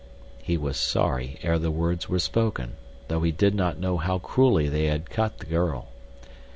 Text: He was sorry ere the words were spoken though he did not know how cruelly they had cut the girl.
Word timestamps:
He 0.41 0.57
was 0.57 0.77
sorry 0.77 1.37
ere 1.43 1.59
the 1.59 1.69
words 1.69 2.09
were 2.09 2.17
spoken 2.17 2.75
though 3.07 3.21
he 3.21 3.31
did 3.31 3.53
not 3.53 3.77
know 3.79 3.97
how 3.97 4.17
cruelly 4.17 4.67
they 4.67 4.85
had 4.87 5.11
cut 5.11 5.37
the 5.37 5.45
girl. 5.45 5.89